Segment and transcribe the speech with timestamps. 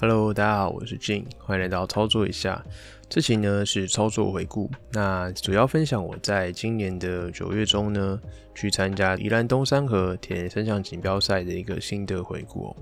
[0.00, 2.64] Hello，大家好，我是 Jin，欢迎来到操作一下。
[3.06, 8.18] 这期呢是操作回顾，那主要分享我在今年的九月中呢
[8.54, 12.74] 去参加宜兰东山河铁人三项锦标赛的一个心得回顾。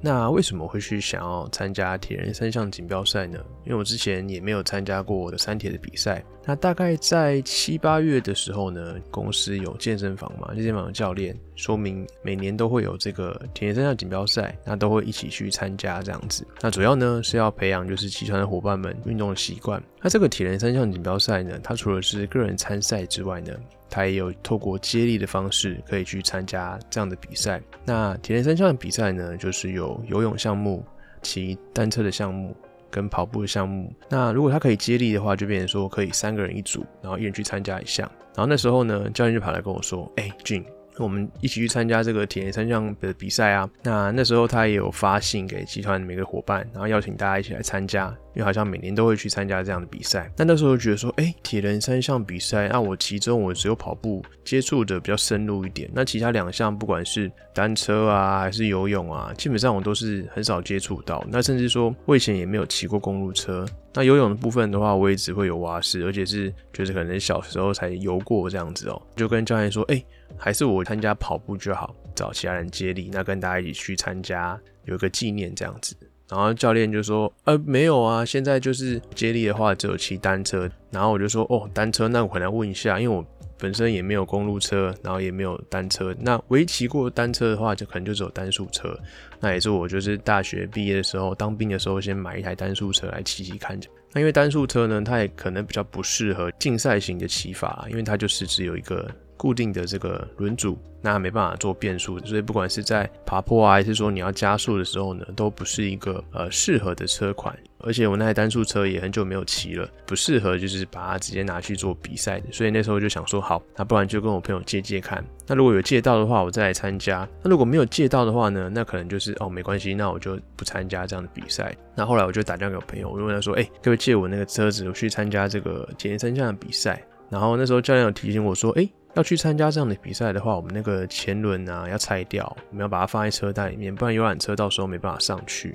[0.00, 3.38] 那为什么会去想要参加铁人三项锦标赛呢？
[3.64, 6.22] 因为我之前也没有参加过我的三铁的比赛。
[6.44, 16.44] 那大概在七八月的时候呢，公司有健身房嘛，健身房的教练说明每年都会有这个铁人三项锦标赛，那都会一起去参加这样子。
[16.60, 19.80] 那主要呢是要培养就是集团的伙伴们运动的习惯。
[20.02, 23.52] 那这个铁人三项锦标赛呢，它除了是个人参赛之外呢，
[23.88, 27.62] 它也有透过接力的方式可以去参加这样的比赛。
[27.84, 30.84] 那铁人三项的比赛呢，就是有游泳项目、
[31.22, 32.54] 骑单车的项目。
[32.94, 38.06] 跟跑步的项目，那如果他可以接力的话，就变成说可以三个人一组，然后一人去参加一项。
[38.34, 40.62] 然后那时候呢，教练就跑来跟我说：“哎，俊。”
[40.98, 43.68] 我们一起去参加这个铁人三项的比赛啊！
[43.82, 50.30] 那那时候他也有发信给集团的每个伙伴，然后邀请大家一起来参加，因为好像每年都会去参加这样的比赛。
[50.36, 61.24] 那那时候觉得说，哎，铁人三项比赛，那我其中我只有跑步接触的比较深入一点，那其他两项不管是单车啊还是游泳啊，基本上我都是很少接触到。
[61.30, 63.64] 那甚至说，我以前也没有骑过公路车。
[63.94, 69.02] 那游泳的部分的话，我也只会有蛙式，而且是就是可能小时候才游过这样子哦。
[69.16, 70.02] 就跟教练说，哎。
[70.42, 75.94] 还是我参加跑步就好，找其他人接力，那跟大家一起去参加，有一个纪念这样子。
[76.28, 83.24] 然后教练就说：“呃，没有啊，现在就是接力的话只有骑单车。”然后我就说：“哦，单车，那我可能问一下，因为我
[83.56, 86.12] 本身也没有公路车，然后也没有单车。
[86.18, 88.98] 那唯一骑过单车的话，就可能就只有单速车。
[89.38, 93.78] 那也是我就是大学毕业的时候，当兵的时候先买一台单速车来骑骑看。
[94.12, 99.08] 那因为单速车呢，它也可能比较不适合竞赛型的骑法，因为它就是只有一个。”
[99.42, 107.52] 固定的这个轮组，那没办法做变速，所以不管是在爬坡啊，还是说你要加速的时候呢，都不是一个呃适合的车款。
[107.84, 112.46] 而且我那台单速车也很久没有骑了，不适合就是把它直接拿去做比赛的。
[112.52, 115.24] 所以那时候就想说，好，那不然就跟我朋友借借看。
[115.48, 117.28] 那如果有借到的话，我再来参加。
[117.42, 121.76] 那如果没有借到的话呢，那可能就是哦没关系，那我就不参加这样的比赛。
[121.96, 127.02] 那后来我就打电话给我朋友，我就问他说，哎，可不可以借我那个车子，我去参加这个铁人三项的比赛？
[127.28, 128.88] 然后那时候教练有提醒我说，哎。
[129.14, 135.74] 要去参加这样的比赛的话，我们那个前轮啊要拆掉，我们要把它放在车袋里面，不然游览车到时候没办法上去。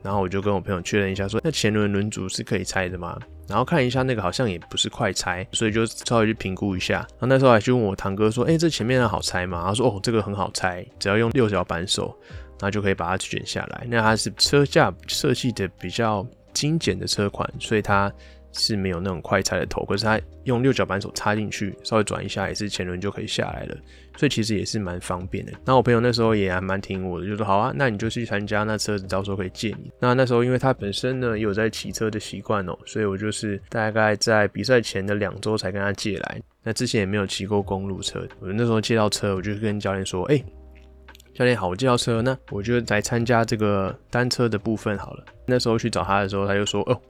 [0.00, 3.18] 然后我就跟我朋友确认一下，说那前轮轮组是可以拆的吗？
[3.48, 6.98] 然后看一下那个好像也不是快拆，所以就稍微去评估一下。
[6.98, 9.64] 然后那时候还去问我堂哥说，哎，这前面的好拆吗？
[9.66, 12.16] 他说，哦，这个很好拆，只要用六角扳手，
[12.52, 13.86] 然后就可以把它卷下来。
[13.90, 18.10] 那它是车架设计的比较精简的车款，所以它。
[18.58, 23.76] 是没有那种快拆的头，可是它用六角扳手插进去，稍微转一下也是前轮就可以下来了，
[24.16, 25.52] 所以其实也是蛮方便的。
[25.64, 29.90] 那我朋友那时候也还蛮听我的，就说好啊，那你就去参加，那车子到时候可以借你。
[30.00, 36.42] 那那时候因为他本身呢有在骑车的习惯哦，所以我就是大概在比赛前的两周才跟他借来。
[36.64, 40.42] 那之前也没有骑过公路车，我那时候借到车，我就跟教练说，哎，
[41.32, 45.24] 教练好，我借到车，那我就来参加这个单车的部分好了。
[45.46, 47.00] 那时候去找他的时候，他就说，哦。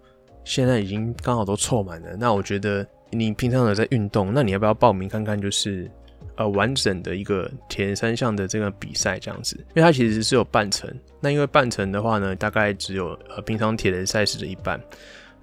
[0.49, 5.39] 现在已经刚好都凑满了，那我觉得你平常有在运动，那你要不要报名看看？
[5.39, 5.89] 就是
[6.37, 10.91] 呃完整的一个铁人三项的这个比赛这样子，因为它其实是有半程。
[11.21, 14.81] 那因为半程的话呢，大概只有呃平常铁人赛事的一半。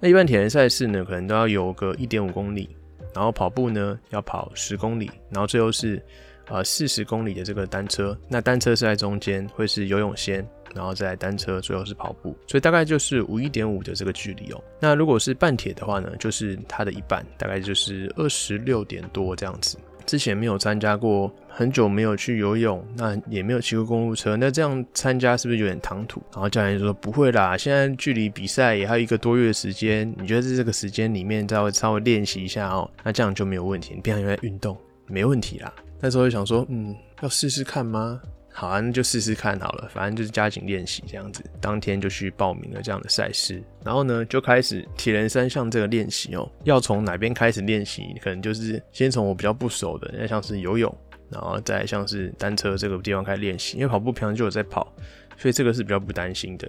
[0.00, 2.68] 那一般铁人赛事呢，可能都要游个一点五公里，
[3.14, 6.02] 然后跑步呢要跑十公里，然后最后是
[6.48, 8.18] 呃四十公里的这个单车。
[8.28, 10.44] 那单车是在中间，会是游泳先。
[10.76, 14.62] 然后再单车，最后是跑步，所以大概就是五一点五的这个距离哦。
[14.78, 19.78] 那如果是半铁的话呢，就是它的一半，大概就是二十六点多这样子。
[20.04, 26.22] 之前没有参加过，很久没有去游泳，那也没有骑过公路车，那这样参加是不是有点唐突？
[26.32, 33.94] 然后教练就说不会啦，现在距离比赛也还有一个多月的时间，你觉得在这个时间里面再稍微练习一下哦，那这样就没有问题。
[33.96, 34.78] 你平常有在运动，
[35.08, 35.74] 没问题啦。
[36.00, 38.20] 那时候就想说，嗯，要试试看吗？
[38.58, 41.44] 好，那就试试看好了，反正就是加紧练习这样子。
[41.60, 46.50] 当天就去报名了这样的赛事，然后呢就开始铁人三项这个练习哦。
[46.64, 48.16] 要从哪边开始练习？
[48.22, 50.98] 可能就是先从我比较不熟的，那像是游泳，
[51.28, 53.76] 然后再像是单车这个地方开始练习。
[53.76, 54.90] 因为跑步平常就有在跑，
[55.36, 56.66] 所以这个是比较不担心的。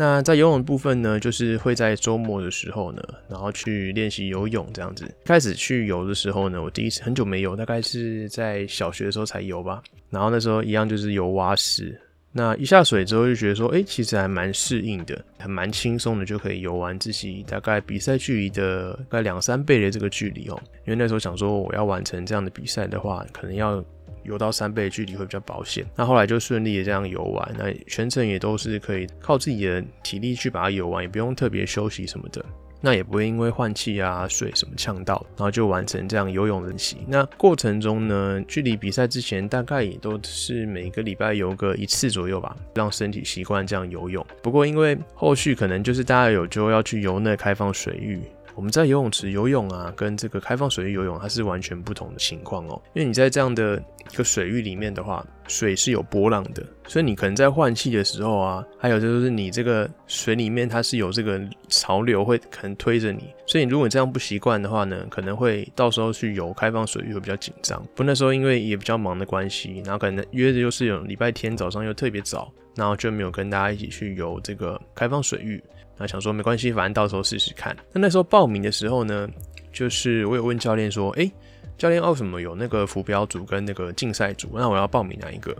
[0.00, 5.04] 那在游泳部分呢，就是会在周末的时候呢，然后去练习游泳这样子。
[5.26, 9.82] 开始去游的时候呢，我第一次很久没游，大概是在小学的时候才游吧。
[10.08, 12.00] 然后那时候一样就是游蛙式。
[12.32, 20.58] 那一下水之后就觉得说，哎，其实还蛮适应的，还蛮轻松的，就可以游完自己大概比赛距离的大概两三倍的这个距离哦。
[20.86, 23.84] 因为那时候想说，我要完成这样的比赛的话，可能要。
[24.24, 32.44] 游到三倍距离会比较保险，那后来就顺利的这样游完，那全程也都是可以靠自己的体力去把它游完，也不用特别休息什么的，
[32.80, 36.98] 那也不会因为换气啊、水什么呛到，然后就完成这样游泳练习。
[37.06, 44.24] 那过程中呢，距离比赛之前大概也都是每个礼拜游个一次左右吧，让身体习惯这样游泳。
[44.42, 48.20] 不过因为后续可能就是大家有就要去游那开放水域。
[48.54, 52.80] 我们在游泳池游泳啊，跟这个开放水域游泳，它是完全不同的情况哦。
[52.94, 53.82] 因为你在这样的
[54.12, 67.84] 一个水域里面的话，水是有波浪的，所以你可能在换气的时候啊，还有就是你这个水里面它是有这个潮流会可能推着你，所以如果你这样不习惯的话呢，可能会到时候去游开放水域会比较紧张。
[67.96, 75.60] 不那时候因为也比较忙的关系，然后可能约的又是有礼拜天早上又特别早，然后就没有跟大家一起去游这个开放水域。
[75.98, 77.76] 那想说没关系，反正到时候试试看。
[77.92, 79.28] 那那时候报名的时候呢，
[79.72, 81.28] 就是我有问教练说：“哎，
[81.76, 84.48] 教练，哦什么有那个浮标组跟那个竞赛组？
[84.54, 85.52] 那我要报名哪一个？”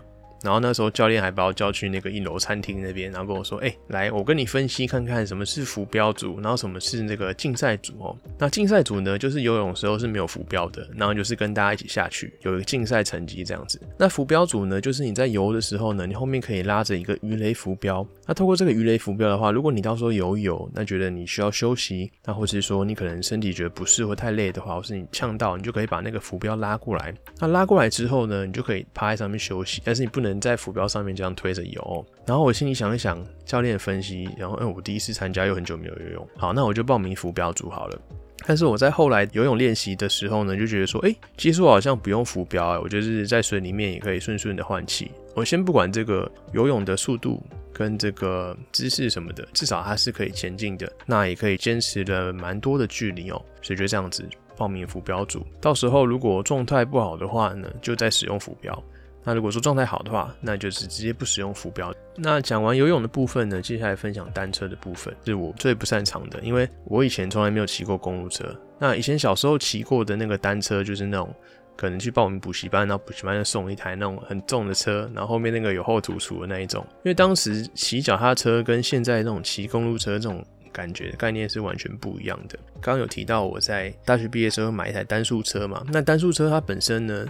[0.43, 8.15] 然后那时候教练还把我叫去那个一楼餐厅那边，然后跟我说：“哎，来，我跟你分析看看什么是浮标组，然后什么是那个竞赛组哦。
[8.37, 13.79] 那竞赛组呢，就是游泳时候是没有浮标的，然后就是跟大家一起下去，有一个竞赛成绩这样子。
[13.97, 18.05] 那浮标组呢，就是你在游的时候呢，你后面可以拉着一个鱼雷浮标。
[18.25, 27.13] 那透过这个鱼雷浮标的话，如果你到时候游一游，那觉得你需要休息，那或是说你可能身体觉得不适或太累的话，或是你呛到，你就可以把那个浮标拉过来。
[27.39, 31.11] 那拉过来之后呢，你就可以趴在上面休息，但是你不能能在浮标上面。
[31.13, 38.01] 这样推着游，然后我心里想一想，教练分析，然后，嗯，我第一次参加，又很久没有游泳，好，那我就报名浮标组好了。
[38.47, 45.11] 但是我在后来游泳练习的时候呢，就觉得说，哎，其实我好像不用浮标，哎，我就是在水里面也可以顺顺的换气。
[45.35, 47.43] 我先不管这个游泳的速度
[47.73, 53.41] 跟这个姿势什么的，至少它是可以前进的，那也可以坚持了蛮多的距离哦。
[53.61, 54.27] 所以就这样子
[54.57, 58.83] 报名浮标组，到时候如果状态不好的话呢，就再使用浮标。
[59.23, 61.93] 那如果说状态好的话，那就是直接不使用浮标。
[62.15, 68.45] 那讲完游泳的部分呢，接下来分享单车的部分，是我最不擅长的，因为我以前从来没有骑过公路车。
[68.79, 71.31] 那以前小时候骑过的那个单车，就是那种
[71.75, 76.83] 可能去报名补习班，然后补习班就送一台那种很重的车，然后后面那个有后土除的那一种。
[77.03, 82.57] 因为当时骑脚踏车跟现在那种骑公路车这种感觉概念是完全不一样的。
[82.81, 87.27] 刚刚有提到我在大学毕业时候买一台单速车嘛，那单速车它本身呢？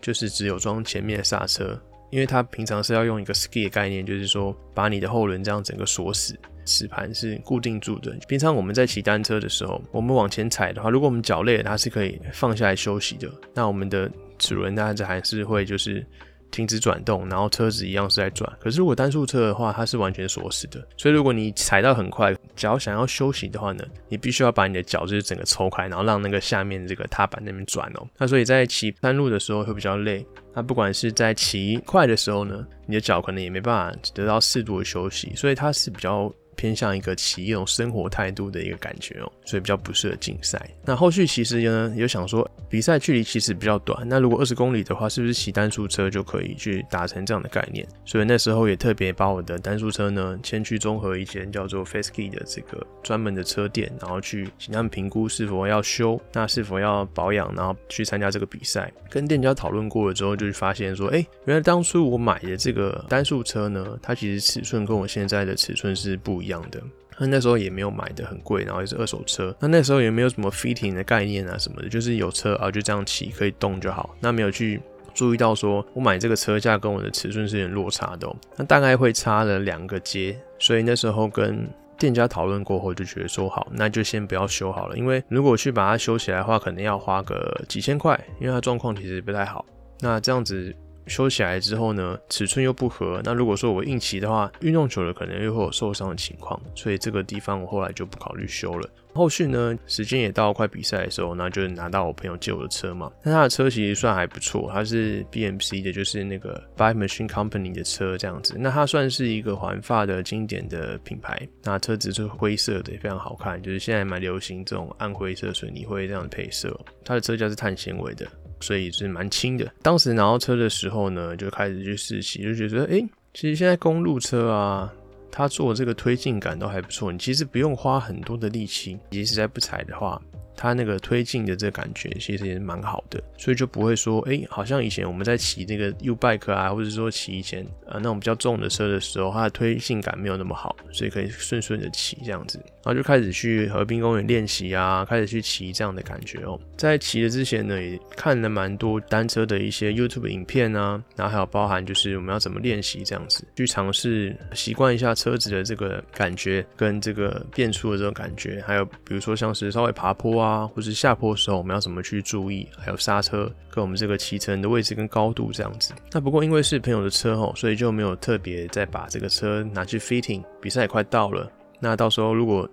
[0.00, 1.80] 就是只有装前面的刹车，
[2.10, 8.16] 因为它平常是要用一个 ski 的概念，就是说把你的后轮这样整个锁死，齿盘是固定住的。
[8.28, 13.30] 平常我们在骑单车的时候，我们往前踩的话，如果我们脚累了，它是可以放下来休息的。
[13.54, 16.04] 那我们的齿轮它还是会就是。
[16.50, 18.50] 停止转动，然后车子一样是在转。
[18.60, 20.86] 可是如果单速车的话，它是完全锁死的。
[20.96, 28.06] 所以如果你踩到很快，脚想要休息的话呢，你必须要把你的脚就是整个抽开，然后让那个下面这个踏板那边转哦。
[28.18, 30.26] 那所以在骑山路的时候会比较累。
[30.54, 36.32] 那不管是在骑快的时候呢，你的脚可能也没办法得到适度的休息，所以它是比较。
[36.60, 40.60] 偏向一个骑一种生活态度的一个感觉哦，所以比较不适合竞赛。
[40.84, 47.88] 那后续其实呢，有想说比赛距离其实比较短，那如果二十公里的话，是不是骑单速车就可以去达成这样的概念？
[48.04, 58.92] 所以那时候也特别把我的单速车呢先去综合一间叫做 Fasky 的这个专门的车店，然后去请他们评估是否要修，那是否要保养，然后去参加这个比赛。
[59.08, 66.49] 跟店家讨论过了之后，就发现说，哎，原来当初我买的这个单速车呢，它其实尺寸跟我现在的尺寸是不一样。
[66.50, 66.82] 一样的，
[67.16, 69.54] 那那时候也没有买的很贵，然后也是二手车。
[69.60, 74.16] 那那时候也没有什么 fitting 的概念啊什么的，就是有车啊就这样骑可以动就好。
[74.18, 74.80] 那没有去
[75.14, 80.36] 注意到说我买这个车架跟我的尺寸是有点落差的，那大概会差了两个阶。
[80.58, 89.64] 所以那时候跟店家讨论过后，就觉得说好，那就先不要修好了，因为如果去把它修起来的话，可能要花个几千块，因为它状况其实不太好。
[90.00, 90.74] 那这样子。
[91.06, 93.20] 修起来之后呢，尺寸又不合。
[93.24, 98.88] 那如果说我硬骑的话，运动久了可能又会有受伤的情况，所以这个地方我后来就不考虑修了。
[99.12, 103.10] 后续呢，时间也到快比赛的时候，那就拿到我朋友借我的车嘛。
[103.24, 108.54] 那他的车其实算还不错，它是 BMC 的，就是那个 Bike Machine Company 的车这样子。
[108.56, 111.48] 那它算是一个环发的经典的品牌。
[111.64, 116.78] 那车子是灰色的，也非常好看，就是现在蛮流行这种暗灰色、水泥灰这样的配色。
[117.04, 118.24] 它的车架是碳纤维的。
[118.60, 119.70] 所以是蛮轻的。
[119.82, 123.00] 当时拿到车的时候呢，就开始去试骑，就觉得哎，
[123.34, 124.92] 其实现在公路车啊，
[125.30, 130.20] 它做这个推进感都还不错，你其实不用花很多的力气，即使在不踩的话。
[130.60, 146.60] 它那个推进的这个感觉其实也是蛮好的，所以就不会说，哎，好像以前我们在骑那个 U bike 啊，或者说骑以前呃那种比较重的车的时候，它的推进感没有那么好，所以可以顺顺的骑这样子，然后就开始去河滨公园练习啊，开始去骑这样的感觉哦。
[146.76, 160.49] 在骑的之前呢，也看了蛮多单车的一些 YouTube 影片啊，然后还有包含就是我们要怎么练习这样子，去尝试习惯一下车子的这个感觉跟这个变速的这种感觉，还有比如说像是稍微爬坡啊。
[160.50, 162.68] 啊，或是下坡时候，我们要怎么去注意？
[162.76, 165.92] 还有刹车跟我们这个骑乘的位置跟高度这样子。
[166.12, 170.42] 那不过因为是朋友的车哦，所以就没有特别再把这个车拿去 fitting。
[170.60, 172.68] 比赛也快到了，那到时候如果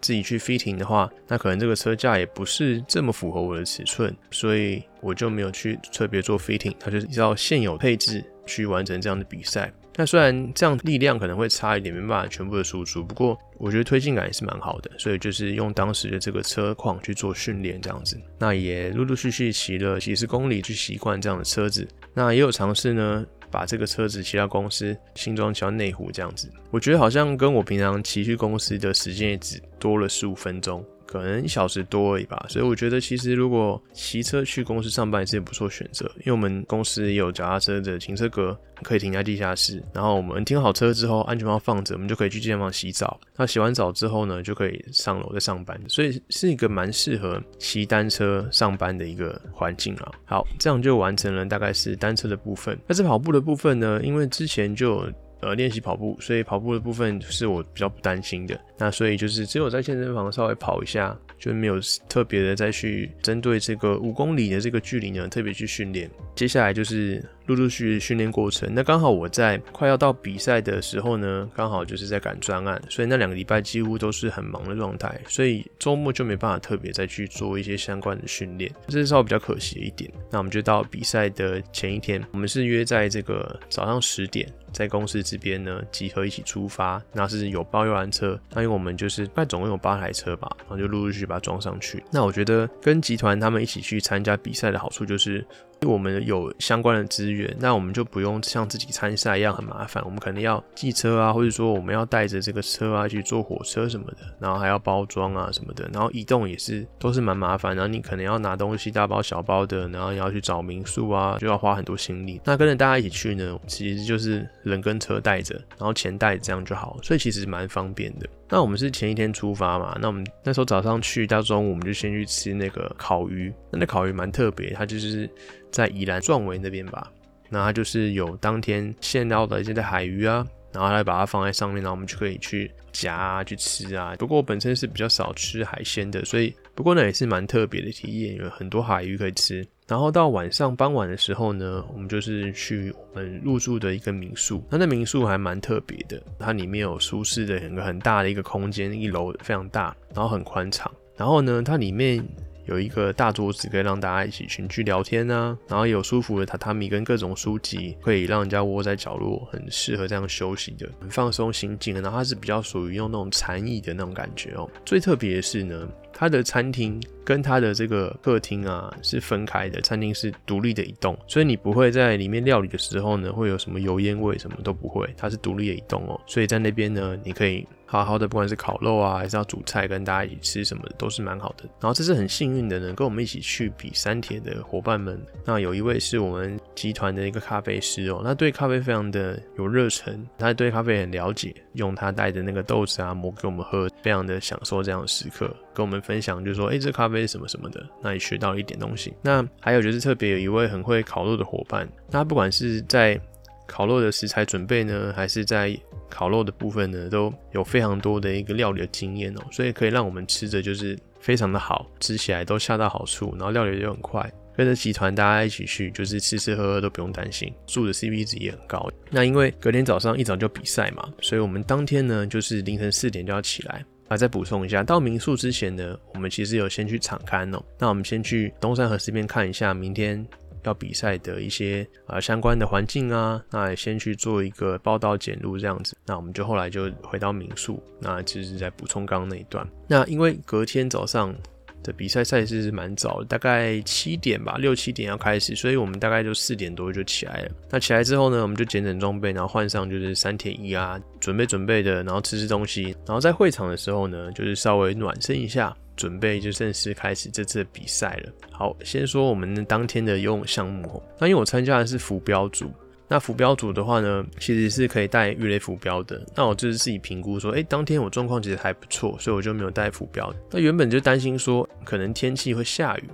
[0.00, 6.74] 自己去 fitting 的话，那可能这个车架也不是这么符合我的尺寸，所以我就没有去特别做 fitting。
[6.78, 9.72] 它就是依照现有配置去完成这样的比赛。
[9.96, 18.18] 那虽然这样力量可能会差一点，没办法全部的输出，不过我觉得推进感也是蛮好的，所以就是用当时的这个车况去做训练这样子。
[18.38, 26.50] 那也陆陆续续骑了几十公里去习惯这样的车子，那也有尝试呢，把这个车子骑到公司新装骑到内湖这样子。
[26.70, 30.84] 我觉得好像跟我平常骑去公司的时间也只多了十五分钟。
[31.12, 39.82] 可能一小时多而已吧，所以我觉得其实如果骑车去公司上班也是不错选择，因为我们公司有脚踏车的停车格，可以停在地下室。
[39.92, 43.20] 然后我们停好车之后，安全帽放着，我们就可以去健身房洗澡。
[43.36, 50.10] 那洗完澡之后呢，就可以上楼再上班，所以是一个蛮适合骑单车上班的一个环境啊。
[50.24, 52.78] 好，这样就完成了大概是单车的部分。
[52.86, 55.06] 但是跑步的部分呢，因为之前就
[55.42, 58.58] 呃，练习跑步，所以跑步的部分是我比较不担心的。
[58.78, 66.08] 那所以就是只有在健身房稍微跑一下，就没有特别的再去针对这个五公里的这个距离呢，特别去训练。
[66.36, 68.68] 接下来就是陆陆续续训练过程。
[68.72, 80.10] 那刚好我在快要到比赛的时候呢，刚好就是在赶专案，所以那两个礼拜几乎都是很忙的状态，所以周末就没办法特别再去做一些相关的训练，这是稍微比较可惜的一点。
[80.30, 84.48] 那我们就到比赛的前一天，我们是约在这个早上十点。
[84.72, 92.02] 在公司这边呢，集合一起出发，那是有包游览车，那因为我们就是大概总共有八台车吧，然后就陆陆续续把它装上去。
[92.10, 95.44] 那我觉得跟集团他们一起去参加比赛的好处就是。
[95.84, 100.02] 我们有相关的资，那我们就不用像自己参赛一样很麻烦。
[100.04, 107.74] 我们可能要寄车啊，或者说我们要带着这个车啊去坐火车什么的，然后还要包装啊什么的，然后移动也是都是蛮麻烦。
[107.74, 112.40] 然后你可能要拿东西大包小包的，然后你要去找民宿啊，就要花很多心力。
[112.44, 118.28] 那跟着大家一起去呢，其实就是人跟车带着，然后钱带着这样就好，所以其实蛮方便的。
[118.52, 123.50] 那我们是前一天出发嘛，那我们那时候早上去到中午，我们就先去吃那个烤鱼。
[123.70, 125.28] 那那烤鱼蛮特别，它就是。
[125.72, 127.10] 在宜兰壮围那边吧，
[127.48, 134.14] 那它就是有当天现捞的一些的海鱼啊，然后来把它放在上面，然后我们就可以去夹啊，去吃啊。
[134.18, 139.66] 不过我本身是比较少吃海鲜的，所以不过呢也是蛮特别的体验，有很多海鱼可以吃。
[139.92, 152.24] 然后到晚上傍晚的时候呢，我们就是去我们入住的一个民宿，那那民宿还蛮特别的，它里面有舒适的很个很大的一个空间，一楼非常大，然后很宽敞，然后呢它里面。
[152.66, 161.92] 有一个大桌子可以让大家一起群聚聊天啊，然后有舒服的榻榻米跟各种书籍，可以让人家窝在角落，很适合这样休息的，很放松心境。
[162.00, 164.70] 然后它是比较属于用那种禅意的那种感觉哦。
[164.86, 165.88] 最特别的是呢。
[166.14, 176.20] 它的餐厅跟它的这个客厅啊是分开的，餐厅是独立的一栋，所以你不会在里面料理的时候呢会有什么油烟味，什么都不会，它是独立的一栋哦。
[176.26, 181.64] 所以在那边呢，你可以好好的，不管是烤肉啊，还是要煮菜跟大家一起吃什么的，都是蛮好的。
[181.80, 196.02] 然后这是很幸运的呢，跟我们一起去比三铁的伙伴们，那有一位是我们集团的一个咖啡师哦，他对咖啡非常的有热忱，他对咖啡很了解，用他带的那个豆子啊磨给我们喝，非常的享受这样的时刻，跟我们。
[196.02, 199.12] 分享就说，哎，这咖啡是什么什么的，那也学到一点东西。
[199.22, 203.20] 那还有就是特别有一位很会烤肉的伙伴，那不管是在
[203.66, 205.76] 烤肉的食材准备呢，还是在
[206.10, 214.30] 烤肉的部分呢，都有非常多的一个料理的经验哦，所以可以让我们吃着就是非常的好，吃起来都恰到好处，然后料理又很快。
[214.54, 218.86] 跟着集团大家一起去，就是吃吃喝喝都不用担心，住的 CP 值也很高。
[219.08, 223.82] 那因为隔天早上一早就比赛嘛，所以我们当天呢就是凌晨四点就要起来。
[224.12, 227.62] 啊，再补充一下，到民宿之前呢，我们其实有先去场刊哦。
[227.78, 230.22] 那我们先去东山河这边看一下明天
[230.64, 233.42] 要比赛的一些啊相关的环境啊。
[233.50, 235.96] 那先去做一个报道简录这样子。
[236.04, 237.82] 那我们就后来就回到民宿。
[237.98, 239.66] 那就是在补充刚刚那一段。
[239.88, 241.34] 那因为隔天早上
[241.82, 247.50] 的比赛赛事是蛮早的，大概七点吧，六七点要开始，所以我们大概就四点多就起来了。
[247.70, 258.32] 那起来之后呢，我们就捡整装备，然后换上就是三铁衣啊，准备准备的，然后吃吃东西，然后在会场的时候呢，就是稍微暖身一下，准备就正式开始这次的比赛了。
[258.50, 262.70] 好，先说我们当天的游泳项目，那因为我参加的是浮标组。
[263.12, 266.18] 那浮标组的话呢，其实是可以带鱼雷浮标的。
[266.34, 270.34] 那我就是自己评估说，哎，当天我状况其实还不错，所以我就没有带浮标。
[270.50, 273.04] 那原本就担心说，可能天气会下雨，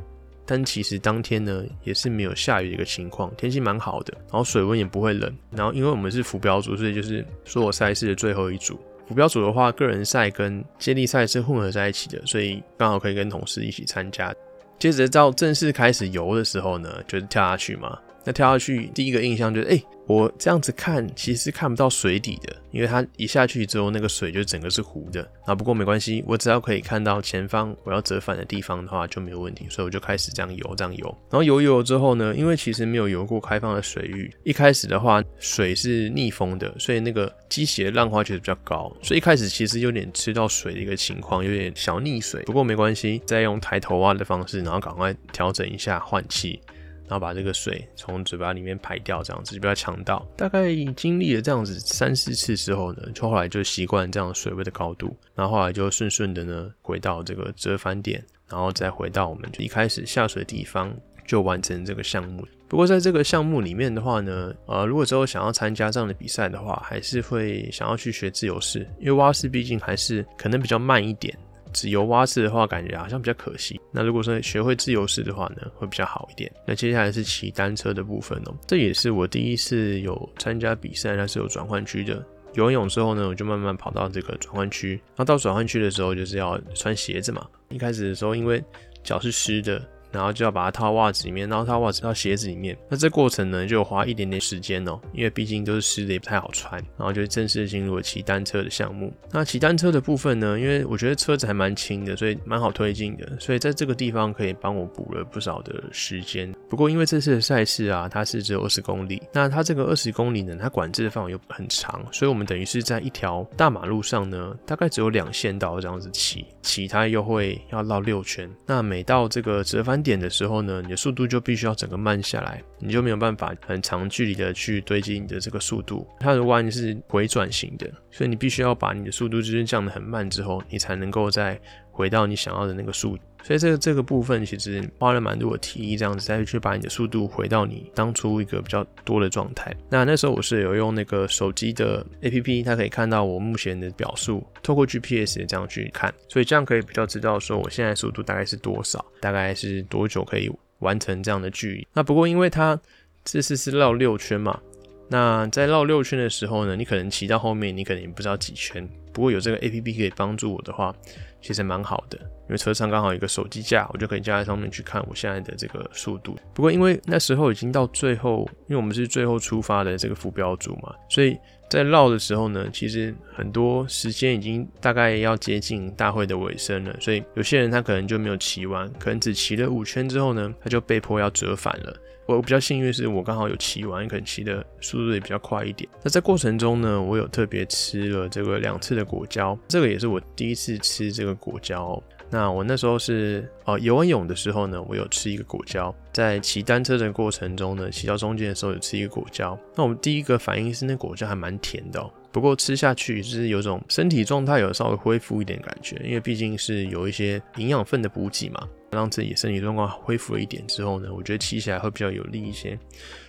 [0.46, 5.36] 但其实当天呢也是没有下雨的一个情况，天气蛮好的，然后水温也不会冷。
[5.50, 8.78] 然后因为我们是浮标组，所以就是所有赛事的最后一组。
[9.08, 14.32] 浮标组的话，个人赛跟接力赛是混合在一起的，所以刚好可以跟同事一起参加。
[14.78, 17.98] 接着到正式开始游的时候呢，就是跳下去嘛。
[18.28, 25.26] 那跳下去，第一个印象就是，哎，我这样子看，其实看不到水底的，因为它一下去之后，那个水就整个是糊的。
[25.46, 31.06] 啊，不过没关系，我只要可以看到前方我要折返的地方的话就没有问题，所以我就开始这样游，这样游。
[31.30, 42.42] 然后游游之后呢，因为其实没有游过开放的水域，一开始的话水是逆风的，所以那个激起的浪花其实比较高，所以一开始其实有点吃到水的一个情况，有点小溺水。
[42.42, 46.60] 不过没关系，再用抬头蛙的方式，然后赶快调整一下换气。
[47.08, 50.26] 然后把这个水从嘴巴里面排掉，这样子就比较强到。
[50.36, 60.94] 大概经历了这样子三四次之后呢，就后来就习惯这样水位的高度，然后后来就顺顺的呢回到这个折返点，然后再回到我们就一开始下水的地方，
[61.26, 62.46] 就完成这个项目。
[62.68, 71.34] 不过在这个项目里面的话呢，呃，如果之后想要参加这样的比赛的话，还是会想要去学自由式，因为蛙式毕竟还是可能比较慢一点。
[71.78, 73.80] 自由蛙式的话，感觉好像比较可惜。
[73.92, 76.50] 那如果说学会自由式的话呢，会比较好一点。
[76.66, 82.20] 那接下来是骑单车的部分哦，这也是我第一次有参加比赛，它是有转换区的。
[82.54, 85.00] 游泳之后呢，我就慢慢跑到这个转换区。
[85.14, 87.46] 那到转换区的时候，就是要穿鞋子嘛。
[87.68, 88.60] 一开始的时候，因为
[89.04, 89.80] 脚是湿的。
[90.10, 92.76] 然后就要把它套袜子里面，然后套袜子到鞋子里面。
[92.88, 96.82] 那这过程呢，就花一点点时间哦，因为毕竟都是湿的，也不太好穿。
[96.96, 99.12] 然后就正式进入了骑单车的项目。
[99.30, 103.28] 那骑单车的部分呢，因为我觉得车子还蛮轻的，所以蛮好推进的。
[103.38, 106.50] 所以在这个地方可以帮我补了不少的时间。
[106.68, 118.48] 不过因为这次的赛事啊，它是只有二十公里，那它这个二十公里呢，它管制的范围又很长，所以我们等于是在一条大马路上呢，大概只有两线道这样子骑，骑它又会要绕六圈。
[118.64, 119.97] 那每到这个折返。
[120.02, 126.06] 点的时候呢，你的速度就必须要整个慢下来，你就没有办法很长距离的去堆积你的这个速度。
[126.20, 131.60] 它的弯是回转型的，所以你必须要把你的速度就是降得很慢之后，你才能够在
[131.98, 133.22] 回到你想要的那个速度。
[133.42, 139.74] 所以这个这个部分其实花了蛮多的体力，这样子再去把你的速度回到你当初一个比较多的状态。
[139.88, 151.86] 那那时候我是有用那个手机的 APP，它可以看到我目前的表述，透过 GPS 这样去看，所以这样可以比较知道说我现在速度大概是多少，大概是多久可以完成这样的距离。
[151.92, 152.78] 那不过因为它
[153.24, 154.60] 这次是绕六圈嘛，
[155.08, 158.86] 那在绕六圈的时候呢，你可能骑到后面，你可能也不知道几圈。
[159.12, 160.94] 不过有这个 APP 可以帮助我的话。
[161.40, 166.36] 其实蛮好的，因为车上刚好有一个手机架，我就可以架在上面去看我现在的这个速度。
[166.52, 171.38] 不过因为那时候已经到最后，因为我们是最后出发的这个副标组嘛，所以
[171.70, 176.92] 在绕的时候呢，其实很多时间已经大概要接近大会的尾声了。
[176.98, 181.96] 所以有些人他可能就没有骑完，可能只骑了五圈之后呢，他就被迫要折返了。
[182.28, 185.88] 我比较幸运是我刚好有骑完，可能骑的速度也比较快一点。
[186.02, 192.00] 那在过程中呢，我有特别吃了这个两次的果胶，这个也是我第一次吃这个果胶。
[192.30, 199.58] 那我那时候是哦游完泳的时候呢，我有吃一个果胶，在骑单车的过程中呢，骑到中间的时候有吃一个果胶。
[199.74, 208.68] 那我们第一个反应是那果胶还蛮甜的，不过吃下去就是有种身体状态有稍微恢复一点感觉，因为毕竟是有一些营养分的补给嘛。
[208.90, 212.78] 让自己身体状况恢复了一点之后呢，我觉得骑起来会比较有力一些。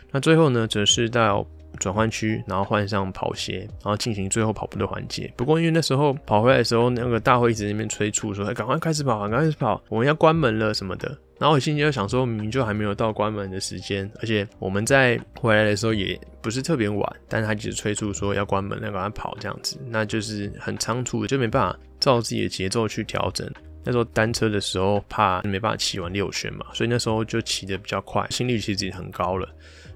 [0.09, 1.45] 那最后呢，则是到
[1.77, 5.31] 转换区，然后换上跑鞋，然后进行最后跑步的环节。
[5.35, 23.49] 不过因为那时候跑回来的时候，那个大会一直在那边催促说：“，赶快开始跑，赶快开始跑，我们要关门了什么的。”然后我心里就想说，明明就还没有到关门的时间，而且我们在回来的时候也不是特别晚，但是他只是催促说要关门，要赶快跑这样子，那就是很仓促，就没办法照自己的节奏去调整。
[23.83, 29.47] 那时候单车的时候怕没办法骑完六圈嘛，所以那时候就骑得比较快，心率其实已经很高了，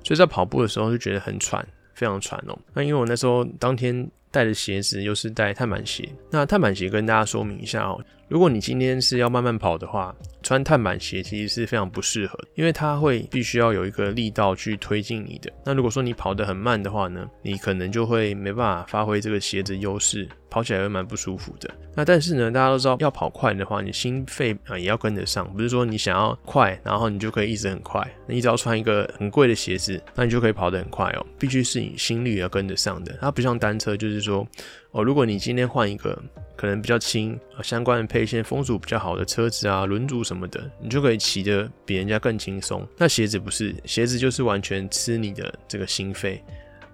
[0.04, 2.58] 所以在跑步的时候就觉得很喘，非常喘哦。
[2.74, 8.04] 那因为我那时候当天带的鞋子又是带碳板鞋，那碳板鞋跟大家说明一下哦。
[8.34, 15.54] 如果你今天是要慢慢跑的话，穿碳板鞋其实是非常不适合，因为它会必须要有一个力道去推进你的。
[15.64, 21.70] 那如果说你跑得很慢的话呢，你可能就会没办法发挥这个鞋子优势，跑起来会蛮不舒服的。
[21.94, 28.04] 那但是呢，大家都知道要跑快的话，你心肺啊也要跟得上，不是说你想要快，然后你就可以一直很快。
[28.26, 31.24] 你只要穿一个很贵的鞋子，那你就可以跑得很快哦。
[31.38, 33.16] 必须是你心率要跟得上的。
[33.22, 34.44] 它不像单车，就是说
[34.90, 36.20] 哦，如果你今天换一个。
[36.64, 42.88] 可能比较轻啊，相关的配件、风阻比较好的车子啊，轮组什么的，你就可以骑得比人家更轻松。
[42.98, 46.42] 那鞋子不是，鞋子就是完全吃你的这个心肺，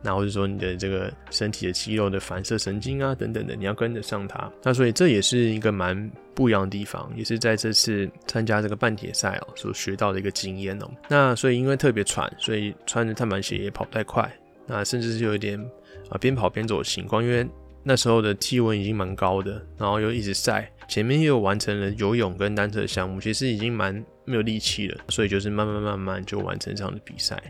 [0.01, 4.51] 那或者说你的这个身体的肌肉的反射神经啊等等的，你要跟得上它。
[4.63, 10.89] 那所以这也是一个蛮不一样的地方，也是在这次参加这个半铁赛哦所学到的一个经验哦。
[11.07, 14.27] 那所以因为特别喘，所以穿着碳板鞋也跑不太快，
[14.65, 15.63] 那甚至是有一点
[16.09, 17.47] 啊边跑边走的情况，因为。
[17.81, 23.93] 那时候的气温已经蛮高的，然后又一直晒，前面又完成了游泳跟单车项目，其实已经蛮
[24.25, 27.41] 没有力气了，所以就是慢慢慢慢就完成这样的比赛。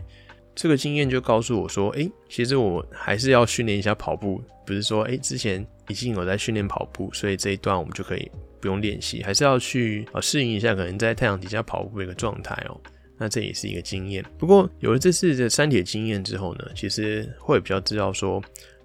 [0.54, 12.80] 这个经验就告诉我说，哎，其实我还是要训练一下跑步，不是说哎之前已经有在训练跑步，所以这一段我们就可以不用练习，还是要去啊适应一下可能在太阳底下跑步的一个状态哦。
[13.18, 14.24] 那这也是一个经验。
[14.38, 18.40] 不过有了这次的山铁经验之后呢，其实会比较知道说。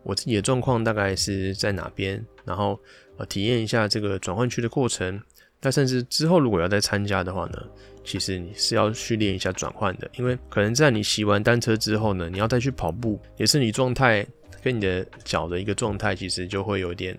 [0.05, 2.79] 我自己的状况大概是在哪边，然后
[3.17, 5.19] 呃体验一下这个转换区的过程。
[5.61, 7.57] 那甚至之后如果要再参加的话呢，
[8.03, 14.23] 其实你是要训练一下转换的，因为可能在你骑完单车之后呢，你要再去跑步，也是你状态
[14.61, 17.17] 跟你的脚的一个状态，其实就会有点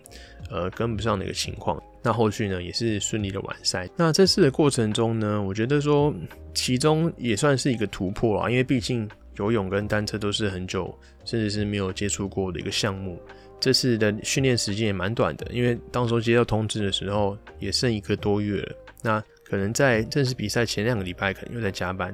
[0.49, 1.83] 呃跟不上的一个情况。
[2.05, 3.89] 那后续呢也是顺利的完赛。
[3.97, 6.15] 那这次的过程中呢，我觉得说
[6.55, 9.09] 其中也算是一个突破啊，因为毕竟。
[9.39, 13.21] 游泳跟单车都是很久，甚至是没有接触过的一个项目。
[13.59, 18.77] 这次的训练时间也蛮短的，因为当时接到通知的时候也剩一个多月了。
[19.03, 22.13] 那可能在正式比赛前两个礼拜，可能又在加班，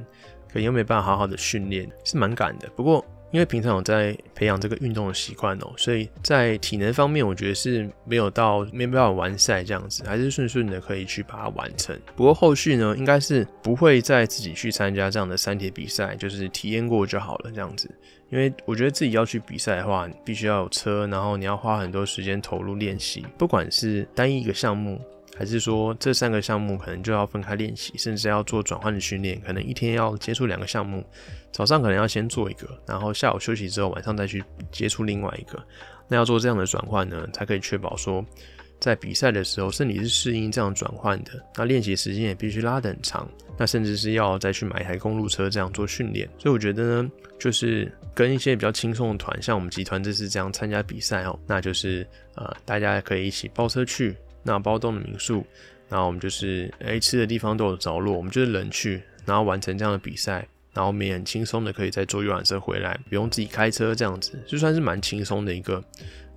[0.49, 2.69] 可能又没办法好好的训练，是蛮赶的。
[2.77, 11.99] 不过，因为平常有在培养这个运动的习惯哦，所以在体能方面，我觉得是没有到没办法完赛这样子，还是顺顺的可以去把它完成。
[12.14, 17.90] 不过后续呢，应该是不会再自己去参加这样的三铁比赛，就是体验过就好了这样子。
[18.29, 25.01] 因为我觉得自己要去比赛的话，必须要有车，然后你要花很多时间投入练习，不管是单一一个项目。
[25.43, 31.05] 还是说这三个项目可能就要分开练习，甚至要做转换的训练，可能一天要接触两个项目，
[31.51, 35.61] 早上可能要先做一个，然后下午休息之后晚上再去接触另外一个。
[36.07, 38.25] 那要做这样的转换呢，才可以确保说
[38.79, 41.33] 在比赛的时候身体是适应这样转换的。
[41.57, 43.29] 那练习时间也必须拉得很长，
[43.59, 46.31] 那甚至是要再去买一台公路车这样做训练。
[46.39, 54.17] 所以我觉得呢，就是跟一些比较轻松的团，像我们集团这次这样参加比赛哦，那就是呃大家可以一起包车去。
[54.43, 55.45] 那包栋的民宿，
[55.89, 65.83] 然后我们就是哎吃的地方都有着落，我们就是人去，然后完成这样的比赛，然后我们也很轻松的可以再坐游览车回来，不用自己开车这样子，就算是蛮轻松的一个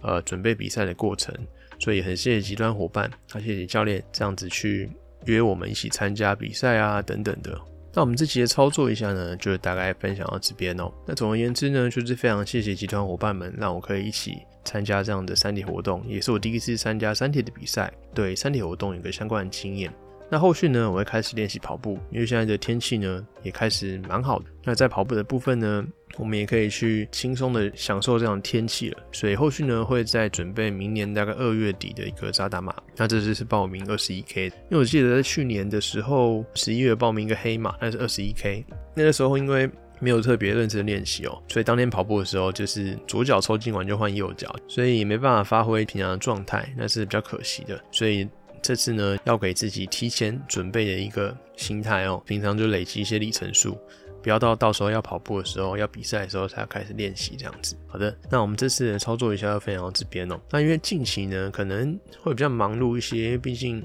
[0.02, 1.34] 呃准备比赛的过程。
[1.78, 4.89] 所以很谢谢集团伙伴，啊谢谢教练这样子去
[5.26, 7.60] 约我们一起参加比赛啊等等的。
[7.94, 10.91] 那我们这期的操作一下呢，就大概分享到这边哦。
[11.06, 19.93] 那总而言之呢，就是非常谢谢集团伙伴们，让我可以一起参加这样的三体活动，也是我第一次参加三体的比赛，对三体活动有个相关的经验。
[20.28, 24.45] 那后续呢，我会开始练习跑步，因为现在的天气呢也开始蛮好的。
[24.63, 25.86] 那在跑步的部分呢，
[26.17, 28.97] 我们也可以去轻松的享受这样的天气了。
[29.12, 32.75] 所以后续呢，会在准备明年大概二月底的一个扎达马。
[32.95, 38.65] 那这次是报名二十一 K，因为我记得在去年的时候，十一月报名一个黑马，那是二十一 K。
[38.95, 47.81] 那个时候因为没有特别认真练习哦，所以当天跑步的时候就是左脚抽筋完就换右脚，所以也没办法发挥平常的状态，那是比较可惜的。
[47.91, 48.27] 所以。
[48.62, 53.77] 这次呢，要给自己提前准备的一个心态哦，平常就累积一些里程数，
[54.23, 57.77] 不要到到时候要跑步的时候、要比赛的时候才开始练习这样子。
[57.86, 60.39] 好的，那我们这次的操作一下要分享到这边哦。
[60.49, 63.84] 那因为近期呢，可能会比较忙碌一些，因为毕竟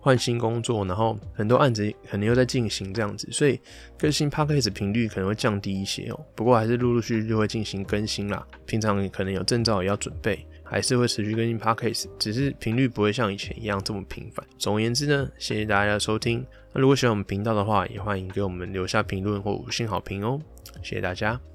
[0.00, 3.60] 换新工作，然后很多案子可能又在进行这样子，所以
[3.98, 6.20] 更新 p a c k a g e 频率可能会降低一些哦。
[6.34, 8.46] 不过还是陆陆续续就会进行更新啦。
[8.66, 10.44] 平常可能有证照也要准备。
[10.62, 14.46] 还是会持续更新 podcast，只是频率不会像以前一样这么频繁。
[14.56, 16.46] 总而言之呢，谢谢大家的收听。
[16.72, 20.40] 那如果喜欢我们频道的话，也欢迎给我们留下评论或五星好评哦。
[20.80, 21.49] 谢谢大家。